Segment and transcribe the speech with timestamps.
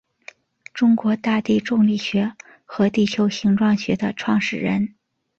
[0.73, 2.33] 中国大地重力学
[2.65, 4.95] 和地球形状学的创始人。